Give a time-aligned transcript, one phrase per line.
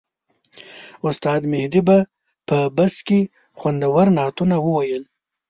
[1.07, 1.81] استاد مهدي
[2.47, 3.19] په بس کې
[3.59, 5.03] خوندور نعتونه وویل.